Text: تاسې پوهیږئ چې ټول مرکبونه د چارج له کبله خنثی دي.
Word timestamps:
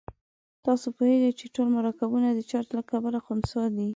تاسې 0.65 0.87
پوهیږئ 0.95 1.31
چې 1.39 1.45
ټول 1.55 1.67
مرکبونه 1.77 2.27
د 2.31 2.39
چارج 2.49 2.69
له 2.77 2.83
کبله 2.91 3.19
خنثی 3.25 3.63
دي. 3.75 3.87